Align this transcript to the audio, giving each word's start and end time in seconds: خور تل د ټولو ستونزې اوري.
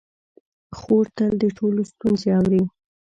خور 0.77 1.05
تل 1.15 1.33
د 1.43 1.45
ټولو 1.57 1.81
ستونزې 1.91 2.29
اوري. 2.39 2.63